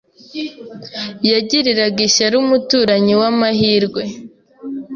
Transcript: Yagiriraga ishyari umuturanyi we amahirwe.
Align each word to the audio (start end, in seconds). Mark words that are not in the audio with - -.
Yagiriraga 1.29 1.99
ishyari 2.09 2.35
umuturanyi 2.43 3.13
we 3.19 3.25
amahirwe. 3.31 4.01